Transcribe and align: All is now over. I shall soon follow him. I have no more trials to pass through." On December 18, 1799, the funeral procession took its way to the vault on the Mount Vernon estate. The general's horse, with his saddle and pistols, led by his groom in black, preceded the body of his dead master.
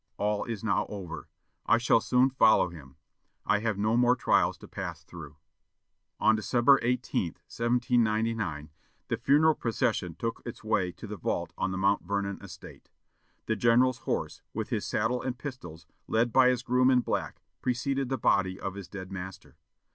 All 0.17 0.45
is 0.45 0.63
now 0.63 0.87
over. 0.89 1.29
I 1.67 1.77
shall 1.77 2.01
soon 2.01 2.31
follow 2.31 2.69
him. 2.69 2.95
I 3.45 3.59
have 3.59 3.77
no 3.77 3.95
more 3.95 4.15
trials 4.15 4.57
to 4.57 4.67
pass 4.67 5.03
through." 5.03 5.35
On 6.19 6.35
December 6.35 6.79
18, 6.81 7.33
1799, 7.33 8.71
the 9.09 9.17
funeral 9.17 9.53
procession 9.53 10.15
took 10.15 10.41
its 10.43 10.63
way 10.63 10.91
to 10.93 11.05
the 11.05 11.17
vault 11.17 11.53
on 11.55 11.71
the 11.71 11.77
Mount 11.77 12.01
Vernon 12.03 12.41
estate. 12.41 12.89
The 13.45 13.55
general's 13.55 13.99
horse, 13.99 14.41
with 14.55 14.69
his 14.69 14.87
saddle 14.87 15.21
and 15.21 15.37
pistols, 15.37 15.85
led 16.07 16.33
by 16.33 16.49
his 16.49 16.63
groom 16.63 16.89
in 16.89 17.01
black, 17.01 17.39
preceded 17.61 18.09
the 18.09 18.17
body 18.17 18.59
of 18.59 18.73
his 18.73 18.87
dead 18.87 19.11
master. 19.11 19.55